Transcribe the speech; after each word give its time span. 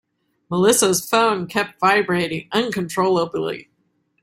Melissa's 0.49 1.07
phone 1.07 1.45
kept 1.45 1.79
vibrating 1.79 2.49
uncontrollably. 2.51 3.69